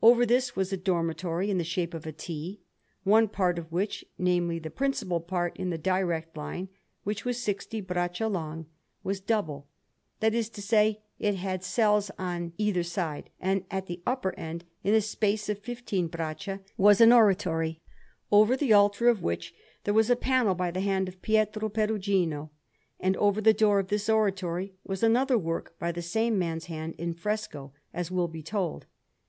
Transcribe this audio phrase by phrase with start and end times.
[0.00, 2.60] Over this was a dormitory in the shape of a =T=,
[3.02, 6.68] one part of which namely, the principal part in the direct line,
[7.02, 8.66] which was sixty braccia long
[9.02, 9.66] was double
[10.20, 14.62] that is to say, it had cells on either side, and at the upper end,
[14.84, 17.80] in a space of fifteen braccia, was an oratory,
[18.30, 19.52] over the altar of which
[19.82, 22.52] there was a panel by the hand of Pietro Perugino;
[23.00, 26.94] and over the door of this oratory was another work by the same man's hand,
[26.96, 28.86] in fresco, as will be told.